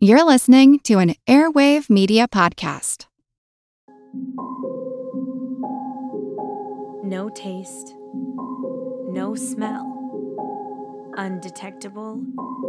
[0.00, 3.06] You're listening to an Airwave Media Podcast.
[7.02, 7.96] No taste,
[9.08, 9.82] no smell,
[11.16, 12.22] undetectable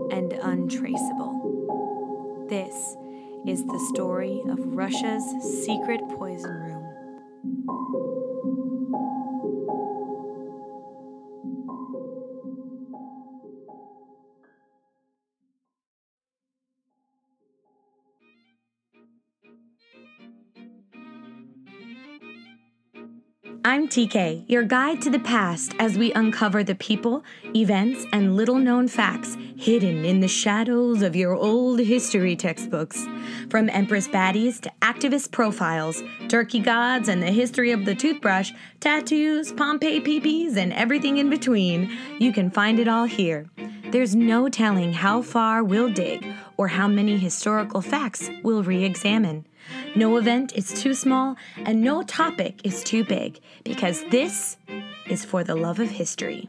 [0.09, 2.47] and untraceable.
[2.49, 2.73] This
[3.45, 5.23] is the story of Russia's
[5.63, 6.83] secret poison room.
[23.69, 27.23] I'm TK, your guide to the past as we uncover the people,
[27.55, 33.05] events, and little known facts hidden in the shadows of your old history textbooks.
[33.51, 39.51] From Empress baddies to activist profiles, turkey gods and the history of the toothbrush, tattoos,
[39.51, 43.45] Pompeii peepees, and everything in between, you can find it all here.
[43.91, 46.23] There's no telling how far we'll dig
[46.57, 49.47] or how many historical facts we'll re examine.
[49.95, 54.57] No event is too small and no topic is too big because this
[55.07, 56.47] is for the love of history.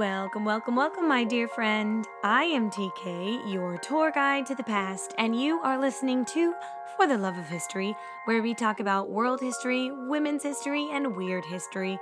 [0.00, 2.06] Welcome, welcome, welcome, my dear friend.
[2.24, 6.54] I am TK, your tour guide to the past, and you are listening to
[6.96, 11.44] For the Love of History, where we talk about world history, women's history, and weird
[11.44, 11.98] history.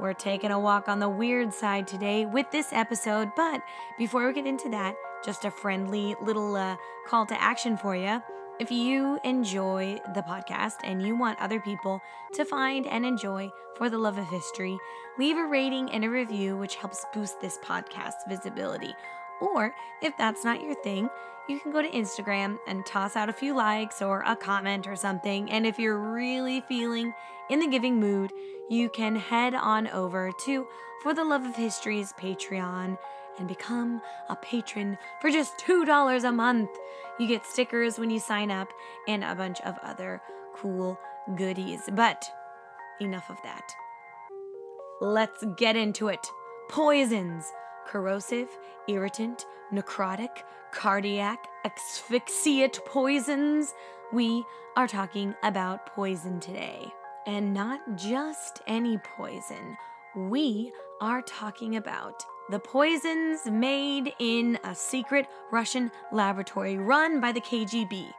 [0.00, 3.60] We're taking a walk on the weird side today with this episode, but
[3.98, 8.22] before we get into that, just a friendly little uh, call to action for you.
[8.62, 12.00] If you enjoy the podcast and you want other people
[12.34, 14.78] to find and enjoy For the Love of History,
[15.18, 18.94] leave a rating and a review, which helps boost this podcast's visibility.
[19.40, 21.10] Or if that's not your thing,
[21.48, 24.94] you can go to Instagram and toss out a few likes or a comment or
[24.94, 25.50] something.
[25.50, 27.12] And if you're really feeling
[27.50, 28.30] in the giving mood,
[28.70, 30.68] you can head on over to
[31.02, 32.96] For the Love of History's Patreon
[33.38, 36.70] and become a patron for just $2 a month.
[37.18, 38.68] You get stickers when you sign up
[39.08, 40.20] and a bunch of other
[40.54, 40.98] cool
[41.36, 41.82] goodies.
[41.92, 42.24] But
[43.00, 43.72] enough of that.
[45.00, 46.26] Let's get into it.
[46.68, 47.52] Poisons
[47.86, 48.48] corrosive,
[48.88, 50.42] irritant, necrotic,
[50.72, 53.74] cardiac, asphyxiate poisons.
[54.12, 54.44] We
[54.76, 56.92] are talking about poison today.
[57.26, 59.76] And not just any poison.
[60.16, 67.40] We are talking about the poisons made in a secret Russian laboratory run by the
[67.40, 68.12] KGB.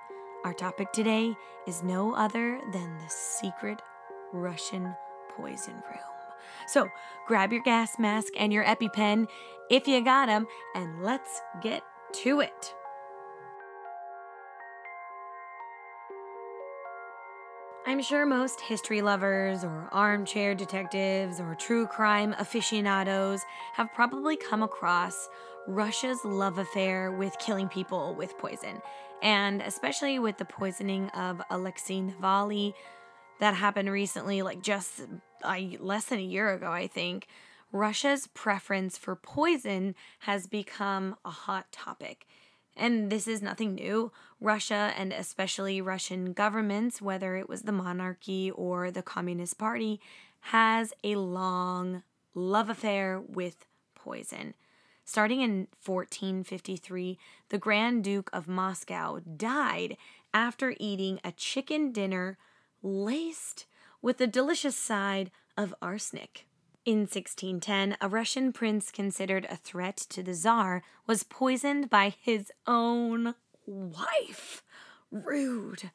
[0.43, 1.35] Our topic today
[1.67, 3.81] is no other than the secret
[4.31, 4.95] Russian
[5.35, 5.99] poison room.
[6.67, 6.87] So
[7.27, 9.27] grab your gas mask and your EpiPen
[9.69, 12.75] if you got them, and let's get to it.
[17.85, 23.41] I'm sure most history lovers, or armchair detectives, or true crime aficionados
[23.73, 25.27] have probably come across
[25.67, 28.81] Russia's love affair with killing people with poison,
[29.21, 32.73] and especially with the poisoning of Alexei Navalny
[33.41, 35.01] that happened recently, like just
[35.43, 37.27] uh, less than a year ago, I think.
[37.73, 42.27] Russia's preference for poison has become a hot topic.
[42.75, 44.11] And this is nothing new.
[44.41, 49.99] Russia, and especially Russian governments, whether it was the monarchy or the Communist Party,
[50.41, 52.03] has a long
[52.33, 54.53] love affair with poison.
[55.05, 57.19] Starting in 1453,
[57.49, 59.97] the Grand Duke of Moscow died
[60.33, 62.37] after eating a chicken dinner
[62.81, 63.65] laced
[64.01, 66.45] with a delicious side of arsenic.
[66.85, 72.51] In 1610, a Russian prince considered a threat to the Tsar was poisoned by his
[72.67, 73.35] own
[73.65, 74.61] wife.
[75.09, 75.91] Rude.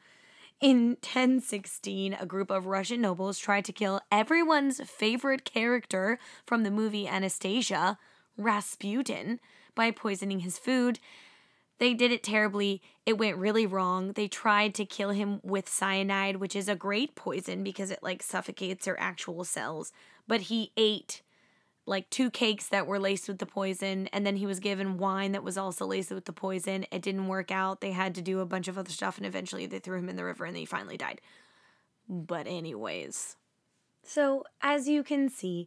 [0.62, 6.70] In 1016, a group of Russian nobles tried to kill everyone's favorite character from the
[6.70, 7.98] movie Anastasia,
[8.38, 9.40] Rasputin,
[9.74, 11.00] by poisoning his food.
[11.78, 12.80] They did it terribly.
[13.04, 14.12] It went really wrong.
[14.12, 18.22] They tried to kill him with cyanide, which is a great poison because it like
[18.22, 19.92] suffocates your actual cells
[20.28, 21.22] but he ate
[21.88, 25.32] like two cakes that were laced with the poison and then he was given wine
[25.32, 26.84] that was also laced with the poison.
[26.92, 27.80] It didn't work out.
[27.80, 30.16] They had to do a bunch of other stuff and eventually they threw him in
[30.16, 31.20] the river and he finally died.
[32.08, 33.36] But anyways.
[34.02, 35.66] So as you can see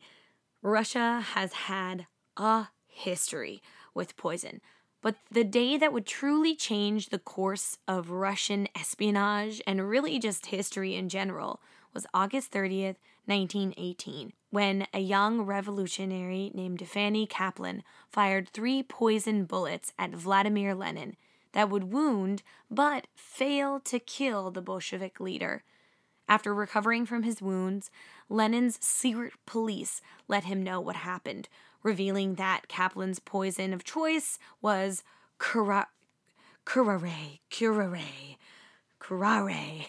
[0.62, 2.06] russia has had
[2.38, 3.62] a history
[3.94, 4.62] with poison.
[5.02, 10.48] But the day that would truly change the course of russian espionage and really just
[10.48, 11.62] history in general
[11.94, 19.94] was August 30th, 1918, when a young revolutionary named Fanny Kaplan fired three poison bullets
[19.98, 21.16] at Vladimir Lenin
[21.54, 25.64] that would wound but fail to kill the Bolshevik leader.
[26.28, 27.92] After recovering from his wounds,
[28.30, 31.50] Lenin's secret police let him know what happened,
[31.84, 35.04] revealing that Kaplan's poison of choice was
[35.40, 35.88] curare,
[36.66, 38.38] curare, curare,
[39.00, 39.88] curare.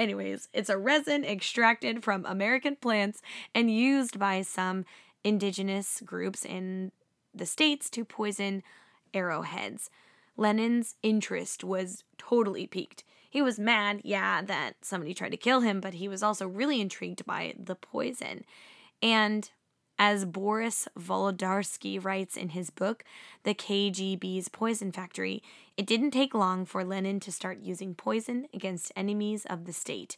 [0.00, 3.20] Anyways, it's a resin extracted from American plants
[3.54, 4.86] and used by some
[5.24, 6.90] indigenous groups in
[7.34, 8.62] the States to poison
[9.12, 9.90] arrowheads.
[10.38, 13.04] Lenin's interest was totally piqued.
[13.28, 16.80] He was mad, yeah, that somebody tried to kill him, but he was also really
[16.80, 18.46] intrigued by the poison.
[19.02, 19.50] And
[20.00, 23.04] as Boris Volodarsky writes in his book,
[23.42, 25.42] The KGB's Poison Factory,
[25.76, 30.16] it didn't take long for Lenin to start using poison against enemies of the state.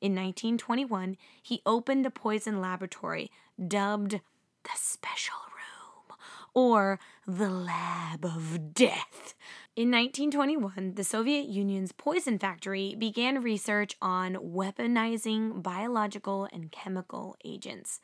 [0.00, 3.28] In 1921, he opened a poison laboratory
[3.58, 6.16] dubbed the Special Room
[6.54, 9.34] or the Lab of Death.
[9.74, 17.98] In 1921, the Soviet Union's poison factory began research on weaponizing biological and chemical agents.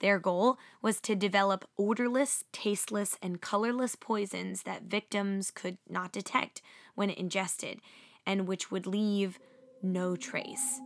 [0.00, 6.60] Their goal was to develop odorless, tasteless, and colorless poisons that victims could not detect
[6.94, 7.80] when ingested
[8.26, 9.38] and which would leave
[9.82, 10.80] no trace.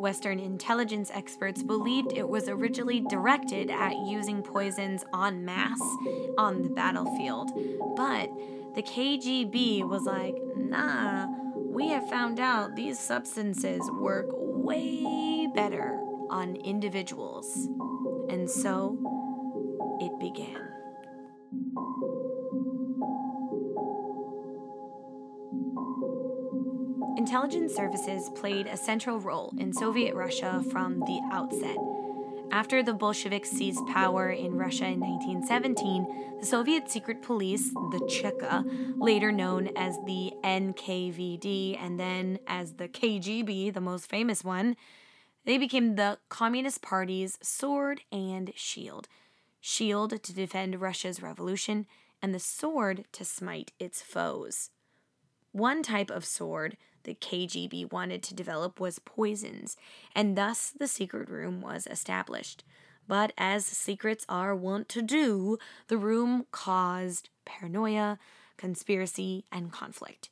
[0.00, 5.96] Western intelligence experts believed it was originally directed at using poisons en masse
[6.38, 7.50] on the battlefield,
[7.96, 8.30] but
[8.74, 15.98] the KGB was like, nah, we have found out these substances work way better
[16.30, 17.68] on individuals.
[18.30, 18.96] And so
[20.00, 20.68] it began.
[27.16, 31.76] Intelligence services played a central role in Soviet Russia from the outset.
[32.52, 38.64] After the Bolsheviks seized power in Russia in 1917, the Soviet secret police, the Cheka,
[38.96, 44.76] later known as the NKVD and then as the KGB, the most famous one,
[45.44, 49.08] they became the Communist Party's sword and shield.
[49.60, 51.86] Shield to defend Russia's revolution,
[52.22, 54.70] and the sword to smite its foes.
[55.52, 59.76] One type of sword the KGB wanted to develop was poisons,
[60.14, 62.62] and thus the secret room was established.
[63.08, 65.58] But as secrets are wont to do,
[65.88, 68.18] the room caused paranoia,
[68.56, 70.28] conspiracy, and conflict.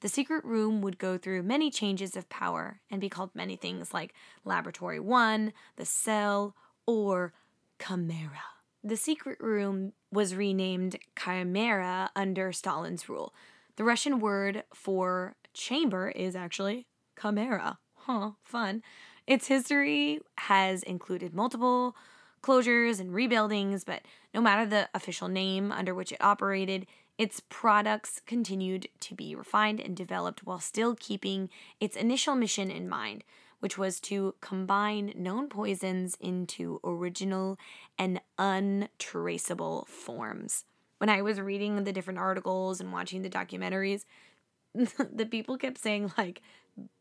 [0.00, 3.92] The secret room would go through many changes of power and be called many things
[3.92, 4.14] like
[4.44, 6.56] Laboratory 1, the Cell,
[6.86, 7.34] or
[7.78, 8.40] Kamera.
[8.82, 13.34] The secret room was renamed Kamera under Stalin's rule.
[13.76, 17.76] The Russian word for chamber is actually Kamera.
[17.94, 18.82] Huh, fun.
[19.26, 21.94] Its history has included multiple
[22.42, 24.02] closures and rebuildings, but
[24.32, 26.86] no matter the official name under which it operated,
[27.20, 32.88] its products continued to be refined and developed while still keeping its initial mission in
[32.88, 33.22] mind,
[33.58, 37.58] which was to combine known poisons into original
[37.98, 40.64] and untraceable forms.
[40.96, 44.06] When I was reading the different articles and watching the documentaries,
[44.74, 46.40] the people kept saying like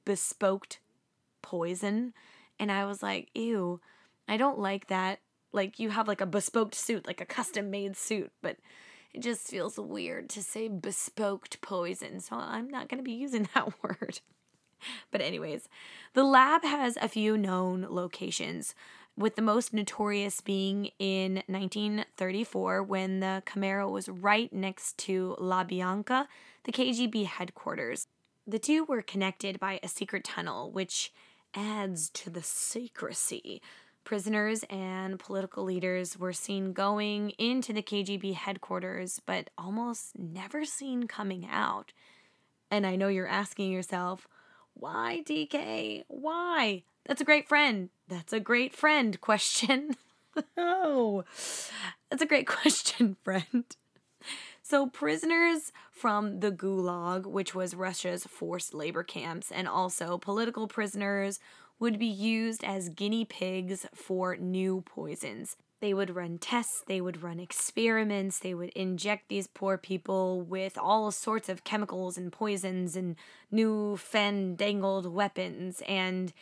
[0.05, 0.79] bespoked
[1.41, 2.13] poison.
[2.59, 3.79] And I was like, ew,
[4.27, 5.21] I don't like that.
[5.53, 8.57] Like you have like a bespoke suit, like a custom made suit, but
[9.13, 13.49] it just feels weird to say bespoked poison, so I'm not going to be using
[13.55, 14.21] that word.
[15.11, 15.67] But, anyways,
[16.13, 18.75] the lab has a few known locations,
[19.19, 26.27] with the most notorious being in 1934 when the Kamera was right next to Lubyanka,
[26.63, 28.07] the KGB headquarters.
[28.47, 31.11] The two were connected by a secret tunnel, which
[31.53, 33.61] adds to the secrecy
[34.09, 41.05] Prisoners and political leaders were seen going into the KGB headquarters, but almost never seen
[41.05, 41.93] coming out.
[42.71, 44.27] And I know you're asking yourself,
[44.73, 46.05] why, TK?
[46.07, 46.81] Why?
[47.05, 47.89] That's a great friend.
[48.07, 49.91] That's a great friend question.
[50.57, 51.23] oh,
[52.09, 53.65] that's a great question, friend.
[54.63, 61.39] So, prisoners from the Gulag, which was Russia's forced labor camps, and also political prisoners
[61.79, 65.55] would be used as guinea pigs for new poisons.
[65.81, 70.77] They would run tests, they would run experiments, they would inject these poor people with
[70.77, 73.15] all sorts of chemicals and poisons and
[73.49, 75.81] new fandangled weapons.
[75.87, 76.33] And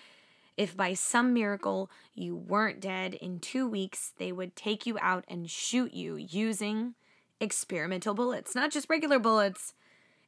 [0.57, 5.23] if by some miracle you weren't dead in two weeks, they would take you out
[5.27, 6.95] and shoot you using
[7.39, 8.55] experimental bullets.
[8.55, 9.75] Not just regular bullets,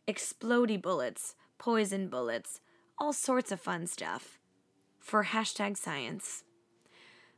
[0.08, 2.62] explody bullets, poison bullets,
[3.00, 4.39] all sorts of fun stuff.
[5.10, 6.44] For hashtag science.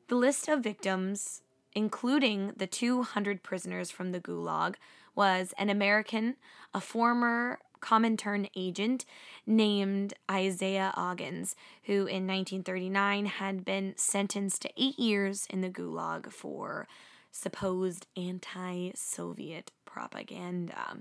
[0.10, 4.76] The list of victims, including the 200 prisoners from the Gulag,
[5.16, 6.36] was an American,
[6.74, 9.06] a former Comintern agent
[9.48, 16.30] named Isaiah Oggins, who in 1939 had been sentenced to eight years in the Gulag
[16.30, 16.90] for
[17.32, 20.98] supposed anti Soviet propaganda.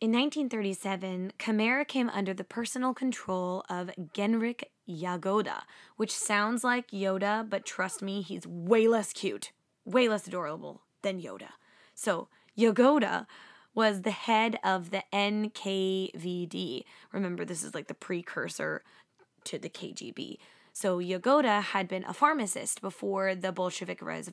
[0.00, 5.62] In 1937, Kamera came under the personal control of Genrikh Yagoda,
[5.96, 9.52] which sounds like Yoda, but trust me, he's way less cute,
[9.84, 11.50] way less adorable than Yoda.
[11.94, 13.26] So, Yagoda
[13.74, 16.84] was the head of the NKVD.
[17.12, 18.82] Remember, this is like the precursor
[19.44, 20.38] to the KGB.
[20.72, 24.30] So Yagoda had been a pharmacist before the Bolshevik res-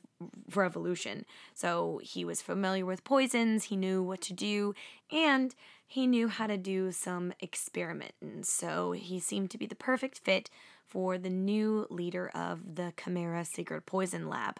[0.54, 1.24] revolution.
[1.54, 4.72] So he was familiar with poisons, he knew what to do,
[5.10, 5.54] and
[5.86, 8.42] he knew how to do some experimenting.
[8.42, 10.50] So he seemed to be the perfect fit
[10.86, 14.58] for the new leader of the Kamera Secret Poison Lab.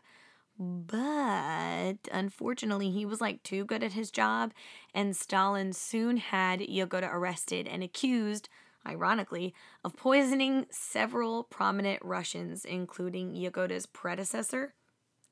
[0.59, 4.53] But unfortunately, he was like too good at his job,
[4.95, 8.49] and Stalin soon had Yagoda arrested and accused
[8.87, 9.55] ironically,
[9.85, 14.75] of poisoning several prominent Russians, including Yagoda's predecessor,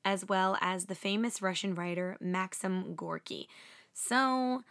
[0.03, 3.47] as well as the famous Russian writer Maxim Gorky.
[3.93, 4.63] So,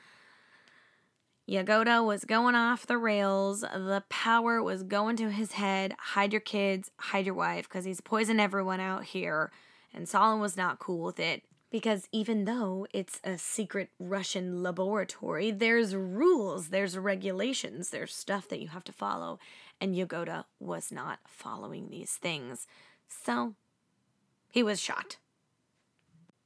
[1.46, 3.60] Yagoda was going off the rails.
[3.60, 5.94] The power was going to his head.
[5.98, 9.52] Hide your kids, hide your wife, because he's poisoned everyone out here.
[9.92, 11.42] And Stalin was not cool with it
[11.74, 18.60] because even though it's a secret Russian laboratory, there's rules, there's regulations, there's stuff that
[18.60, 19.40] you have to follow,
[19.80, 22.68] and Yagoda was not following these things.
[23.08, 23.56] So
[24.52, 25.16] he was shot.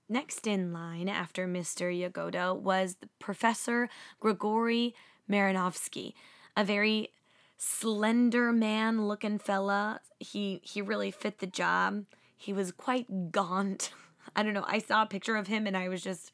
[0.08, 1.96] Next in line after Mr.
[1.96, 3.88] Yagoda was Professor
[4.20, 4.94] Grigory
[5.30, 6.14] Mairanovsky,
[6.56, 7.10] a very
[7.58, 10.00] slender man looking fella.
[10.18, 12.04] He he really fit the job.
[12.36, 13.90] He was quite gaunt
[14.36, 14.64] I don't know.
[14.66, 16.32] I saw a picture of him and I was just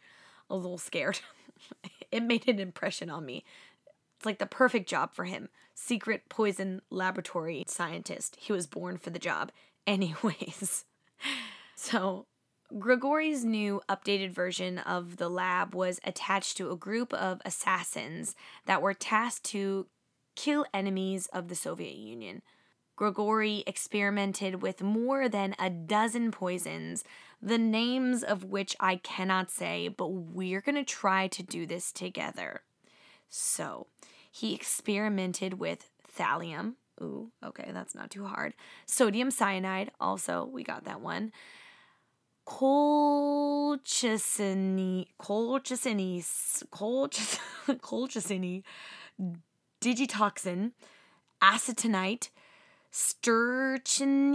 [0.50, 1.21] a little scared.
[2.12, 3.45] it made an impression on me.
[4.16, 5.49] It's like the perfect job for him.
[5.75, 8.37] Secret poison laboratory scientist.
[8.38, 9.52] He was born for the job.
[9.87, 10.85] Anyways,
[11.76, 12.26] so
[12.78, 18.35] Grigory's new updated version of the lab was attached to a group of assassins
[18.66, 19.87] that were tasked to
[20.35, 22.42] kill enemies of the Soviet Union.
[22.97, 27.04] Grigory experimented with more than a dozen poisons
[27.42, 31.92] the names of which I cannot say, but we're going to try to do this
[31.92, 32.62] together.
[33.28, 33.88] So,
[34.30, 36.75] he experimented with thallium.
[37.02, 38.54] Ooh, okay, that's not too hard.
[38.87, 41.33] Sodium cyanide, also, we got that one.
[42.46, 46.22] Colchicine, colchicine,
[47.80, 48.62] colchicine,
[49.80, 50.72] digitoxin,
[51.42, 52.28] acetonite,
[52.90, 54.34] sturgeon,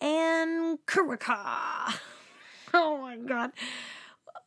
[0.00, 1.98] and curica.
[2.74, 3.50] oh my god.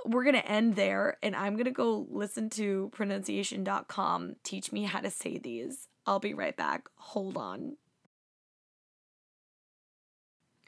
[0.05, 4.37] We're going to end there and I'm going to go listen to pronunciation.com.
[4.43, 5.89] Teach me how to say these.
[6.05, 6.87] I'll be right back.
[6.95, 7.75] Hold on.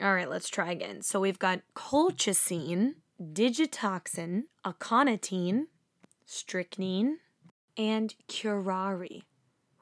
[0.02, 1.04] All right, let's try again.
[1.04, 5.68] So we've got colchicine, digitoxin, aconitine,
[6.26, 7.18] strychnine,
[7.78, 9.22] and curare.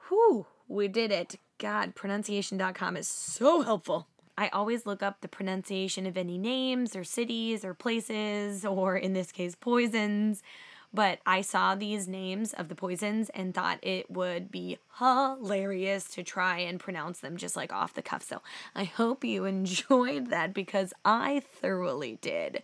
[0.08, 1.36] Whew, we did it.
[1.56, 4.08] God, pronunciation.com is so helpful.
[4.36, 9.14] I always look up the pronunciation of any names or cities or places, or in
[9.14, 10.42] this case, poisons.
[10.92, 16.24] But I saw these names of the poisons and thought it would be hilarious to
[16.24, 18.22] try and pronounce them just like off the cuff.
[18.22, 18.42] So
[18.74, 22.62] I hope you enjoyed that because I thoroughly did.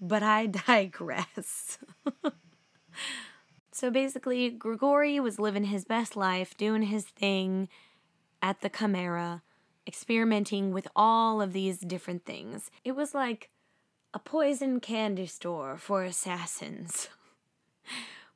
[0.00, 1.78] But I digress.
[3.72, 7.68] so basically, Grigori was living his best life, doing his thing
[8.42, 9.40] at the Kamera
[9.86, 12.70] experimenting with all of these different things.
[12.84, 13.50] It was like
[14.12, 17.08] a poison candy store for assassins.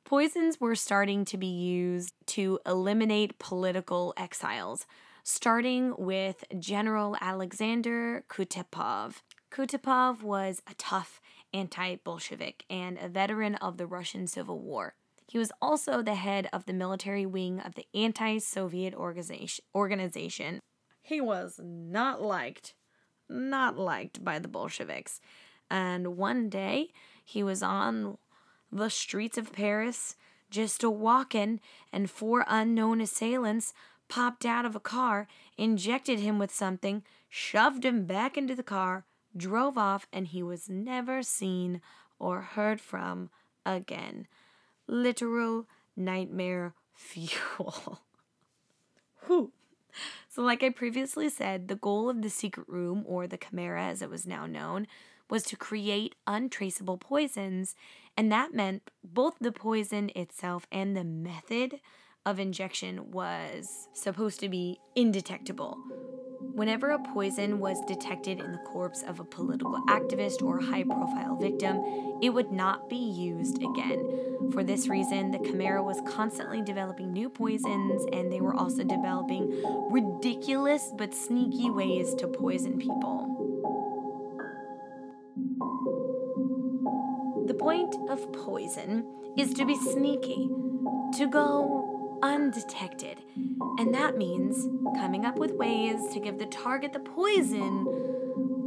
[0.03, 4.85] Poisons were starting to be used to eliminate political exiles,
[5.23, 9.21] starting with General Alexander Kutepov.
[9.51, 11.21] Kutepov was a tough
[11.53, 14.95] anti Bolshevik and a veteran of the Russian Civil War.
[15.27, 20.59] He was also the head of the military wing of the anti Soviet organization
[21.01, 22.73] he was not liked,
[23.27, 25.19] not liked by the Bolsheviks.
[25.69, 26.91] And one day
[27.23, 28.17] he was on
[28.71, 30.15] the streets of Paris
[30.51, 31.59] just a walkin',
[31.91, 33.73] and four unknown assailants
[34.07, 39.05] popped out of a car, injected him with something, shoved him back into the car,
[39.35, 41.81] drove off, and he was never seen
[42.19, 43.29] or heard from
[43.65, 44.27] again.
[44.85, 48.01] Literal nightmare fuel.
[49.25, 49.51] Whew.
[50.27, 54.01] So, like I previously said, the goal of the secret room, or the Kamera as
[54.01, 54.87] it was now known,
[55.29, 57.75] was to create untraceable poisons,
[58.17, 61.79] and that meant both the poison itself and the method
[62.25, 65.77] of injection was supposed to be indetectable.
[66.53, 71.37] Whenever a poison was detected in the corpse of a political activist or high profile
[71.37, 71.81] victim,
[72.21, 74.49] it would not be used again.
[74.51, 79.63] For this reason, the Kamera was constantly developing new poisons and they were also developing
[79.89, 83.30] ridiculous but sneaky ways to poison people.
[87.61, 89.05] Point of poison
[89.37, 90.49] is to be sneaky,
[91.15, 93.21] to go undetected.
[93.77, 97.85] And that means coming up with ways to give the target the poison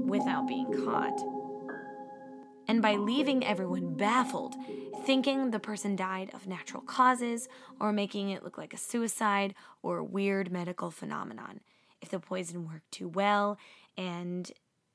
[0.06, 1.20] without being caught.
[2.68, 4.54] And by leaving everyone baffled,
[5.04, 7.48] thinking the person died of natural causes,
[7.80, 11.60] or making it look like a suicide or a weird medical phenomenon.
[12.00, 13.58] If the poison worked too well
[13.96, 14.52] and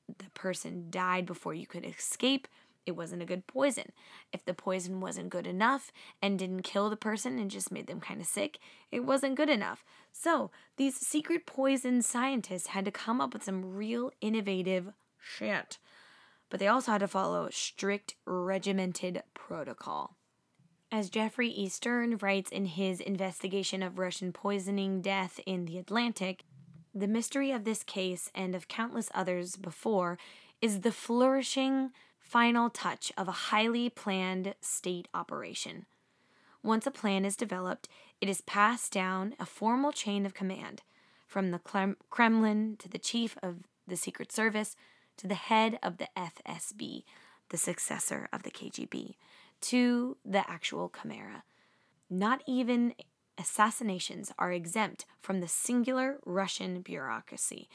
[0.08, 2.48] the person died before you could escape,
[2.86, 3.92] it wasn't a good poison.
[4.32, 8.00] If the poison wasn't good enough and didn't kill the person and just made them
[8.00, 8.58] kind of sick,
[8.90, 9.84] it wasn't good enough.
[10.12, 15.78] So, these secret poison scientists had to come up with some real innovative shit.
[16.48, 20.16] But they also had to follow strict, regimented protocol.
[20.92, 21.68] As Jeffrey E.
[21.68, 26.42] Stern writes in his investigation of Russian poisoning death in the Atlantic,
[26.92, 30.18] the mystery of this case and of countless others before
[30.60, 35.86] is the flourishing final touch of a highly planned state operation.
[36.62, 37.88] Once a plan is developed,
[38.20, 40.82] it is passed down a formal chain of command
[41.26, 41.60] from the
[42.10, 44.76] Kremlin to the chief of the Secret Service
[45.16, 47.04] to the head of the FSB,
[47.48, 49.16] the successor of the KGB,
[49.62, 51.42] to the actual Kamera.
[52.08, 52.94] Not even
[53.38, 57.68] assassinations are exempt from the singular Russian bureaucracy.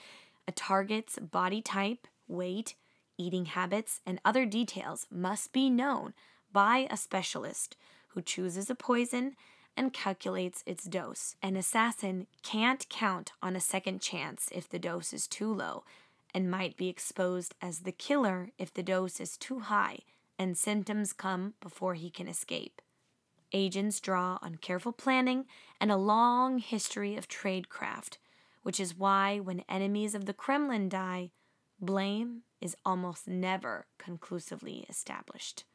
[0.48, 2.76] A target's body type, weight,
[3.18, 6.14] eating habits, and other details must be known
[6.52, 7.76] by a specialist
[8.10, 9.36] who chooses a poison
[9.78, 11.36] and calculates its dose.
[11.42, 15.84] An assassin can't count on a second chance if the dose is too low
[16.34, 20.00] and might be exposed as the killer if the dose is too high
[20.38, 22.82] and symptoms come before he can escape.
[23.54, 25.46] Agents draw on careful planning
[25.80, 28.18] and a long history of tradecraft,
[28.64, 31.32] which is why when enemies of the Kremlin die,
[31.80, 35.66] blame is almost never conclusively established.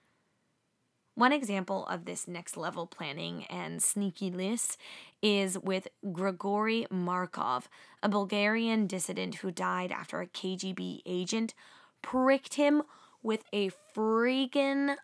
[1.14, 4.76] One example of this next level planning and sneakiness
[5.22, 7.68] is with Grigory Markov,
[8.02, 11.52] a Bulgarian dissident who died after a KGB agent
[12.00, 12.82] pricked him
[13.22, 14.96] with a freaking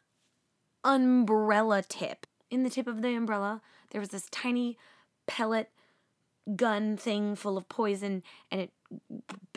[0.84, 2.26] umbrella tip.
[2.50, 4.78] In the tip of the umbrella, there was this tiny
[5.26, 5.70] pellet
[6.54, 8.72] gun thing full of poison and it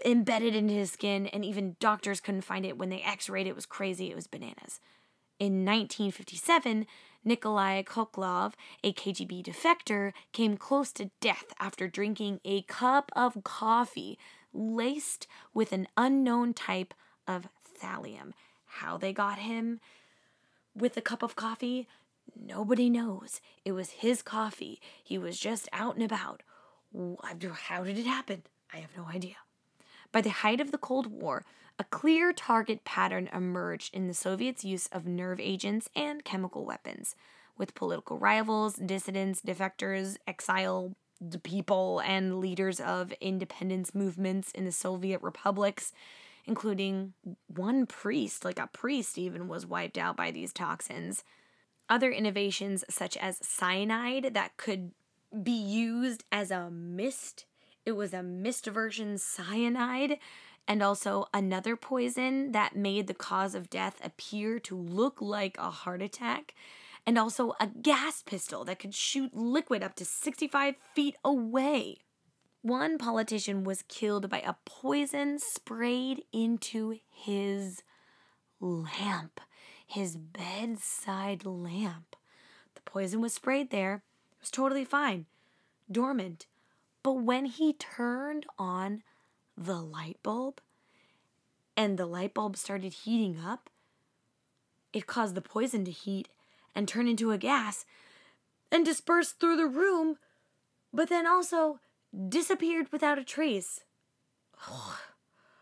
[0.06, 2.78] embedded into his skin, and even doctors couldn't find it.
[2.78, 4.10] When they x rayed it, was crazy.
[4.10, 4.80] It was bananas.
[5.40, 6.86] In 1957,
[7.24, 14.18] Nikolai Khokhlov, a KGB defector, came close to death after drinking a cup of coffee
[14.54, 16.94] laced with an unknown type
[17.28, 17.48] of
[17.82, 18.32] thallium.
[18.66, 19.80] How they got him
[20.76, 21.88] with a cup of coffee,
[22.36, 23.42] nobody knows.
[23.64, 24.82] It was his coffee.
[25.04, 26.44] He was just out and about.
[26.94, 28.44] How did it happen?
[28.74, 29.36] I have no idea.
[30.12, 31.46] By the height of the Cold War,
[31.78, 37.16] a clear target pattern emerged in the Soviets' use of nerve agents and chemical weapons,
[37.58, 40.96] with political rivals, dissidents, defectors, exile
[41.44, 45.92] people, and leaders of independence movements in the Soviet republics,
[46.46, 47.14] including
[47.48, 51.24] one priest, like a priest even, was wiped out by these toxins.
[51.90, 54.92] Other innovations, such as cyanide, that could
[55.44, 57.46] be used as a mist
[57.90, 60.20] it was a mist version cyanide
[60.68, 65.72] and also another poison that made the cause of death appear to look like a
[65.72, 66.54] heart attack,
[67.08, 71.98] and also a gas pistol that could shoot liquid up to 65 feet away.
[72.62, 77.82] One politician was killed by a poison sprayed into his
[78.60, 79.42] lamp,
[79.88, 82.16] his bedside lamp.
[82.76, 85.26] The poison was sprayed there, it was totally fine,
[85.92, 86.46] dormant,
[87.10, 89.02] but when he turned on
[89.58, 90.62] the light bulb
[91.76, 93.72] and the light bulb started heating up,
[94.94, 96.30] it caused the poison to heat
[96.76, 97.84] and turn into a gas
[98.72, 100.18] and disperse through the room,
[100.94, 101.80] but then also
[102.30, 103.82] disappeared without a trace.
[104.70, 105.00] Oh,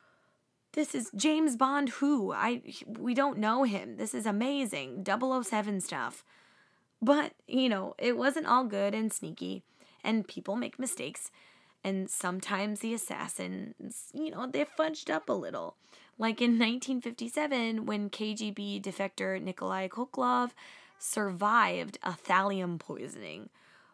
[0.73, 2.33] this is James Bond who?
[2.33, 3.95] I we don't know him.
[3.95, 5.05] This is amazing.
[5.05, 6.25] 007 stuff.
[7.01, 9.63] But, you know, it wasn't all good and sneaky
[10.07, 11.29] and people make mistakes.
[11.83, 15.75] And sometimes the assassins, you know, they're fudged up a little.
[16.17, 20.53] Like in 1957, when KGB defector Nikolai Khokhlov
[20.97, 23.49] survived a thallium poisoning.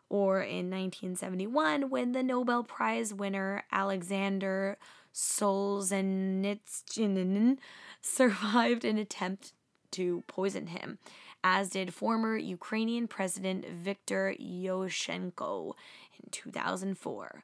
[0.10, 4.78] Or in 1971, when the Nobel Prize winner Alexander
[5.14, 7.58] Solzhenitsyn
[8.02, 9.54] survived an attempt
[9.92, 11.00] to poison him,
[11.44, 15.74] as did former Ukrainian President Viktor Yushchenko
[16.22, 17.44] in 2004.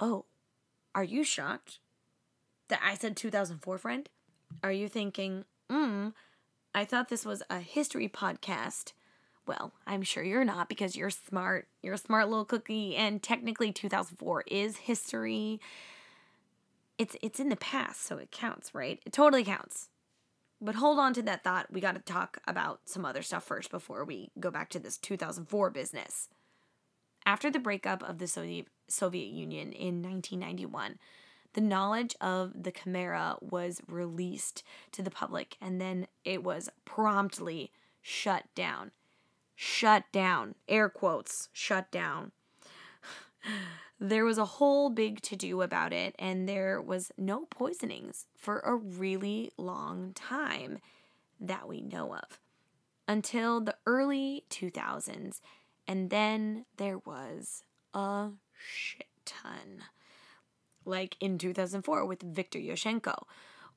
[0.00, 0.24] Oh,
[0.94, 1.78] are you shocked
[2.68, 4.08] that I said 2004, friend?
[4.62, 6.08] Are you thinking, hmm,
[6.74, 8.92] I thought this was a history podcast?
[9.46, 11.66] Well, I'm sure you're not because you're smart.
[11.82, 15.60] You're a smart little cookie, and technically 2004 is history.
[16.98, 19.00] It's it's in the past, so it counts, right?
[19.04, 19.88] It totally counts.
[20.60, 21.72] But hold on to that thought.
[21.72, 24.96] We got to talk about some other stuff first before we go back to this
[24.96, 26.28] 2004 business.
[27.24, 30.98] After the breakup of the Soviet Union in 1991,
[31.54, 37.70] the knowledge of the Kamera was released to the public and then it was promptly
[38.00, 38.90] shut down.
[39.54, 40.54] Shut down.
[40.68, 42.32] Air quotes, shut down.
[44.00, 48.58] there was a whole big to do about it, and there was no poisonings for
[48.60, 50.78] a really long time
[51.40, 52.40] that we know of
[53.06, 55.40] until the early 2000s,
[55.92, 59.82] and then there was a shit ton.
[60.86, 63.24] Like in 2004 with Viktor Yushchenko,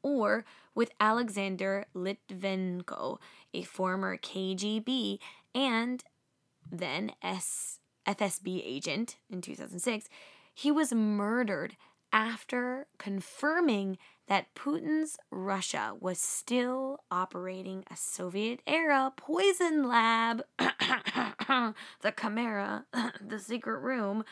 [0.02, 3.18] or with Alexander Litvinenko,
[3.54, 5.20] a former KGB
[5.54, 6.06] and
[6.72, 10.08] then S- FSB agent in 2006.
[10.54, 11.76] He was murdered
[12.16, 13.98] after confirming
[14.28, 21.74] that Putin's Russia was still operating a Soviet era poison lab, the
[22.12, 22.86] Kamera,
[23.22, 24.24] the secret room,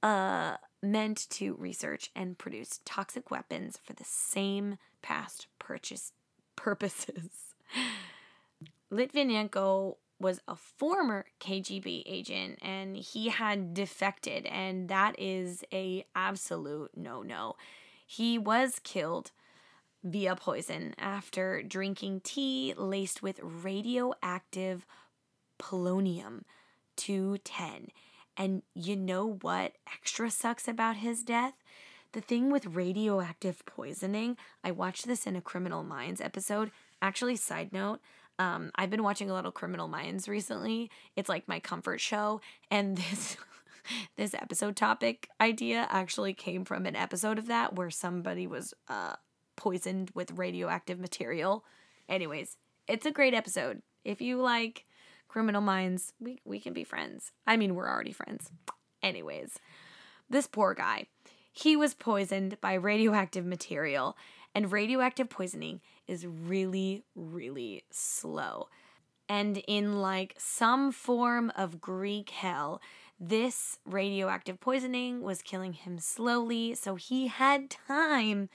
[0.00, 6.12] uh, meant to research and produce toxic weapons for the same past purchase
[6.54, 7.56] purposes.
[8.92, 16.90] Litvinenko was a former KGB agent and he had defected and that is a absolute
[16.96, 17.54] no-no.
[18.06, 19.30] He was killed
[20.02, 24.86] via poison after drinking tea laced with radioactive
[25.58, 26.42] polonium
[26.96, 27.88] 210.
[28.36, 31.54] And you know what extra sucks about his death?
[32.12, 36.70] The thing with radioactive poisoning, I watched this in a Criminal Minds episode.
[37.02, 38.00] Actually, side note,
[38.38, 40.90] um, I've been watching a lot of Criminal Minds recently.
[41.16, 43.36] It's like my comfort show, and this
[44.16, 49.14] this episode topic idea actually came from an episode of that where somebody was uh,
[49.56, 51.64] poisoned with radioactive material.
[52.08, 53.82] Anyways, it's a great episode.
[54.04, 54.84] If you like
[55.26, 57.32] Criminal Minds, we we can be friends.
[57.46, 58.50] I mean, we're already friends.
[59.02, 59.58] Anyways,
[60.30, 61.06] this poor guy,
[61.52, 64.16] he was poisoned by radioactive material,
[64.54, 68.68] and radioactive poisoning is really, really slow.
[69.28, 72.80] And in like some form of Greek hell,
[73.20, 78.48] this radioactive poisoning was killing him slowly, so he had time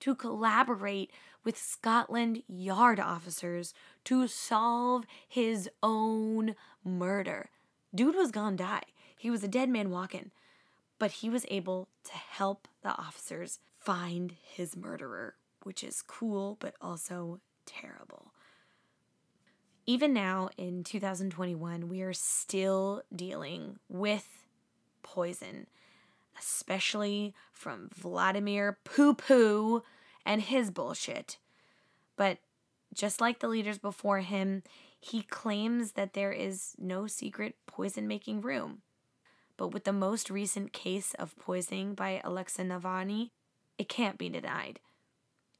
[0.00, 1.10] to collaborate
[1.44, 3.74] with Scotland Yard officers
[4.04, 7.50] to solve his own murder.
[7.94, 8.82] Dude was gonna die.
[9.16, 10.30] He was a dead man walking,
[10.98, 16.74] but he was able to help the officers find his murderer which is cool but
[16.78, 18.34] also terrible.
[19.86, 24.44] Even now in 2021, we are still dealing with
[25.02, 25.66] poison,
[26.38, 29.82] especially from Vladimir Poo Poo
[30.26, 31.38] and his bullshit.
[32.14, 32.40] But
[32.92, 34.64] just like the leaders before him,
[35.00, 38.82] he claims that there is no secret poison making room.
[39.56, 43.30] But with the most recent case of poisoning by Alexei Navalny,
[43.78, 44.80] it can't be denied.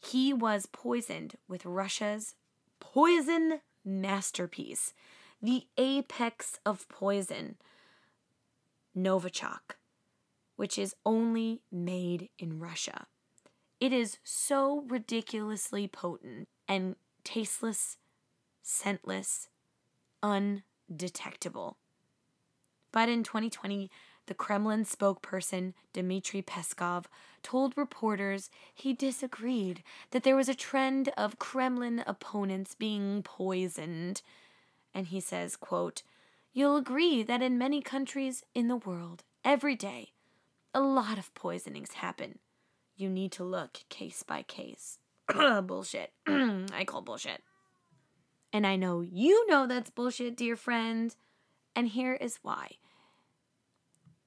[0.00, 2.34] He was poisoned with Russia's
[2.80, 4.92] poison masterpiece,
[5.40, 7.56] the apex of poison,
[8.96, 9.76] Novichok,
[10.56, 13.06] which is only made in Russia.
[13.80, 17.96] It is so ridiculously potent and tasteless,
[18.62, 19.48] scentless,
[20.22, 21.78] undetectable.
[22.90, 23.90] But in 2020,
[24.28, 27.06] the Kremlin spokesperson Dmitry Peskov
[27.42, 34.22] told reporters he disagreed that there was a trend of Kremlin opponents being poisoned.
[34.94, 36.02] And he says, quote,
[36.52, 40.12] You'll agree that in many countries in the world, every day,
[40.74, 42.38] a lot of poisonings happen.
[42.96, 44.98] You need to look case by case.
[45.62, 46.12] bullshit.
[46.26, 47.42] I call bullshit.
[48.52, 51.14] And I know you know that's bullshit, dear friend.
[51.76, 52.72] And here is why.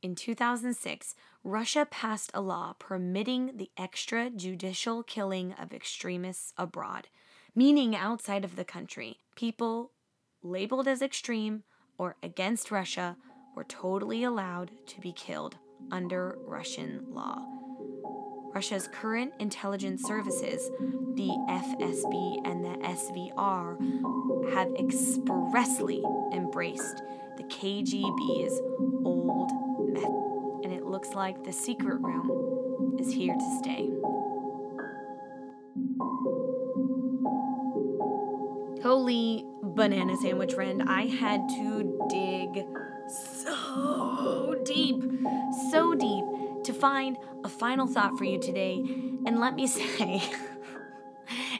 [0.01, 7.07] In 2006, Russia passed a law permitting the extrajudicial killing of extremists abroad,
[7.55, 9.19] meaning outside of the country.
[9.35, 9.91] People
[10.41, 11.63] labeled as extreme
[11.97, 13.15] or against Russia
[13.55, 15.57] were totally allowed to be killed
[15.91, 17.45] under Russian law.
[18.53, 20.69] Russia's current intelligence services,
[21.15, 27.01] the FSB and the SVR, have expressly embraced
[27.37, 28.59] the KGB's
[29.05, 29.70] old.
[29.95, 33.89] And it looks like the secret room is here to stay.
[38.83, 42.65] Holy banana sandwich friend, I had to dig
[43.07, 45.03] so deep,
[45.71, 46.25] so deep
[46.63, 48.83] to find a final thought for you today.
[49.25, 50.23] And let me say,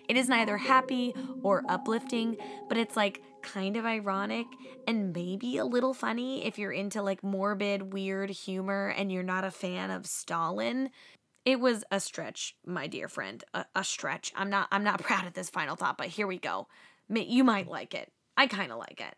[0.08, 1.14] it is neither happy
[1.44, 4.48] or uplifting, but it's like kind of ironic
[4.88, 9.44] and maybe a little funny if you're into like morbid, weird humor and you're not
[9.44, 10.90] a fan of Stalin.
[11.44, 14.32] It was a stretch, my dear friend, a, a stretch.
[14.36, 16.68] I'm not I'm not proud of this final thought, but here we go.
[17.10, 18.12] You might like it.
[18.38, 19.16] I kind of like it.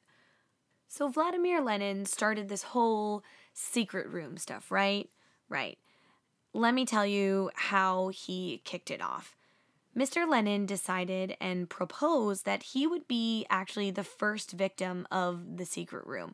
[0.87, 5.09] So Vladimir Lenin started this whole secret room stuff, right?
[5.49, 5.77] Right.
[6.53, 9.35] Let me tell you how he kicked it off.
[9.97, 10.27] Mr.
[10.27, 16.05] Lenin decided and proposed that he would be actually the first victim of the secret
[16.07, 16.33] room.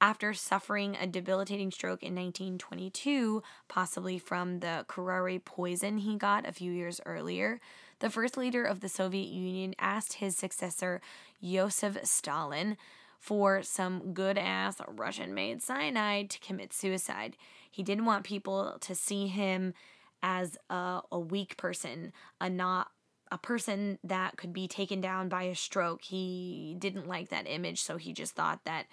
[0.00, 6.52] After suffering a debilitating stroke in 1922, possibly from the curare poison he got a
[6.52, 7.60] few years earlier,
[8.00, 11.00] the first leader of the Soviet Union asked his successor,
[11.42, 12.76] Joseph Stalin,
[13.18, 17.36] for some good ass Russian made cyanide to commit suicide.
[17.68, 19.74] He didn't want people to see him
[20.22, 22.88] as a, a weak person, a not
[23.30, 26.02] a person that could be taken down by a stroke.
[26.02, 28.86] He didn't like that image, so he just thought that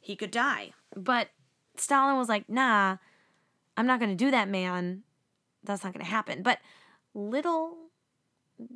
[0.00, 0.72] he could die.
[0.94, 1.28] But
[1.76, 2.98] Stalin was like, "Nah,
[3.76, 5.02] I'm not going to do that, man.
[5.64, 6.58] That's not going to happen." But
[7.14, 7.76] little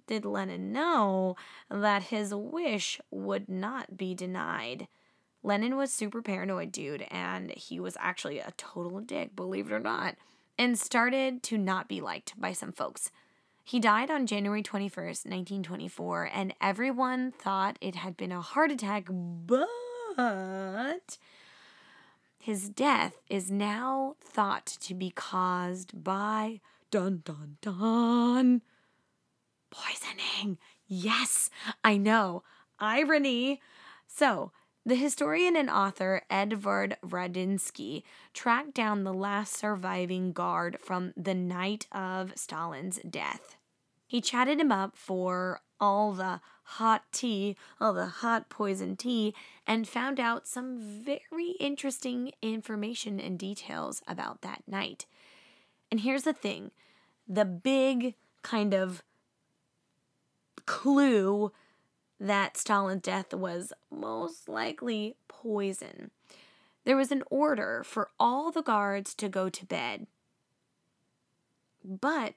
[0.07, 1.37] did Lenin know
[1.71, 4.89] that his wish would not be denied.
[5.43, 9.81] Lenin was super paranoid, dude, and he was actually a total dick, believe it or
[9.81, 10.17] not,
[10.61, 13.11] and started to not be liked by some folks.
[13.65, 19.07] He died on January 21st, 1924, and everyone thought it had been a heart attack,
[19.09, 19.67] but
[22.39, 28.61] his death is now thought to be caused by dun dun dun
[29.71, 30.59] poisoning.
[30.87, 31.49] Yes,
[31.83, 32.43] I know.
[32.79, 33.63] Irony.
[34.07, 34.53] So,
[34.91, 38.03] the historian and author Edvard Radzinsky
[38.35, 43.57] tracked down the last surviving guard from the night of Stalin's death.
[44.09, 49.33] He chatted him up for all the hot tea, all the hot poison tea,
[49.65, 55.07] and found out some very interesting information and details about that night.
[55.93, 56.73] And here's the thing
[57.29, 59.05] the big kind of
[60.67, 61.53] clue
[62.21, 66.11] that Stalin's death was most likely poison.
[66.85, 70.07] There was an order for all the guards to go to bed,
[71.85, 72.35] but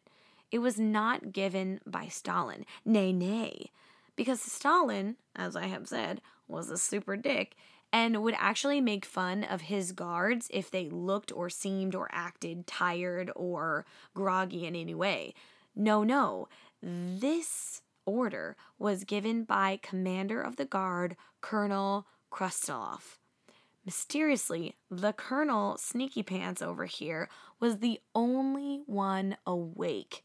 [0.52, 2.66] it was not given by Stalin.
[2.86, 3.72] Nay, nay,
[4.16, 7.56] because Stalin, as I have said, was a super dick
[7.92, 12.66] and would actually make fun of his guards if they looked or seemed or acted
[12.66, 15.34] tired or groggy in any way.
[15.76, 16.48] No, no.
[16.82, 23.18] This order was given by Commander of the Guard, Colonel Khrustalyov.
[23.86, 27.28] Mysteriously, the Colonel Sneaky Pants over here
[27.60, 30.24] was the only one awake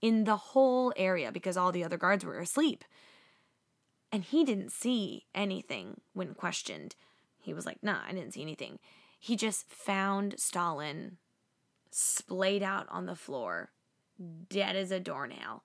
[0.00, 2.84] in the whole area because all the other guards were asleep.
[4.12, 6.94] And he didn't see anything when questioned.
[7.40, 8.78] He was like, nah, I didn't see anything.
[9.18, 11.16] He just found Stalin
[11.90, 13.70] splayed out on the floor,
[14.48, 15.64] dead as a doornail.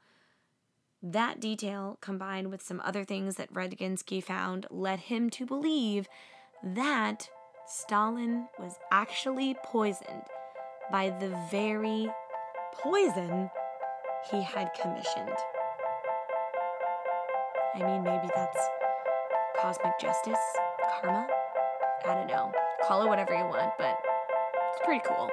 [1.04, 6.08] That detail, combined with some other things that Radzinsky found, led him to believe
[6.64, 7.28] that
[7.66, 10.24] Stalin was actually poisoned
[10.92, 12.12] by the very
[12.74, 13.50] poison
[14.30, 15.38] he had commissioned.
[17.74, 18.60] I mean, maybe that's
[19.60, 20.38] cosmic justice,
[21.02, 21.28] karma.
[22.06, 22.52] I don't know.
[22.88, 23.98] Call it whatever you want, but
[24.74, 25.30] it's pretty cool.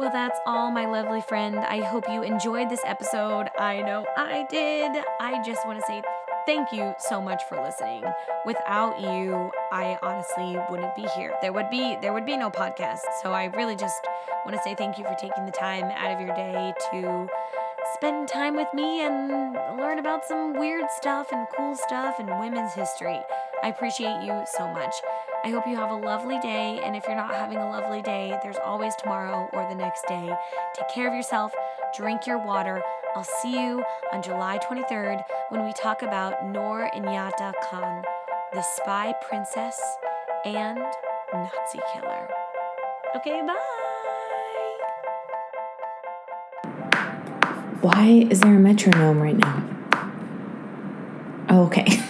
[0.00, 1.56] Well, that's all, my lovely friend.
[1.56, 3.48] I hope you enjoyed this episode.
[3.58, 4.92] I know I did.
[5.20, 6.00] I just want to say
[6.46, 8.04] thank you so much for listening.
[8.46, 11.34] Without you, I honestly wouldn't be here.
[11.42, 13.00] There would be there would be no podcast.
[13.22, 14.00] So I really just
[14.46, 17.28] want to say thank you for taking the time out of your day to
[17.92, 22.72] spend time with me and learn about some weird stuff and cool stuff and women's
[22.72, 23.20] history.
[23.62, 24.94] I appreciate you so much.
[25.42, 26.80] I hope you have a lovely day.
[26.84, 30.30] And if you're not having a lovely day, there's always tomorrow or the next day.
[30.76, 31.52] Take care of yourself,
[31.96, 32.82] drink your water.
[33.16, 38.02] I'll see you on July 23rd when we talk about Noor Inayat Khan,
[38.52, 39.80] the spy princess
[40.44, 40.78] and
[41.32, 42.28] Nazi killer.
[43.16, 43.56] Okay, bye.
[47.80, 49.64] Why is there a metronome right now?
[51.48, 51.86] Oh, okay.